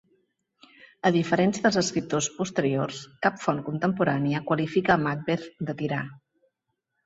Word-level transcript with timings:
A 1.09 1.11
diferència 1.15 1.61
dels 1.65 1.77
escriptors 1.81 2.31
posteriors, 2.39 3.03
cap 3.27 3.39
font 3.45 3.63
contemporània 3.69 4.43
qualifica 4.51 4.99
a 4.99 4.99
Macbeth 5.07 5.49
de 5.71 5.81
tirà. 5.85 6.05